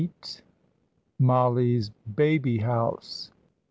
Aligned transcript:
MOLLIE'S 1.19 1.91
BABY 2.15 2.57
HOUSE. 2.63 3.29